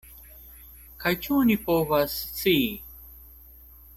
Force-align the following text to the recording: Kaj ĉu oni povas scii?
Kaj 1.03 1.11
ĉu 1.25 1.35
oni 1.41 1.57
povas 1.69 2.17
scii? 2.31 2.65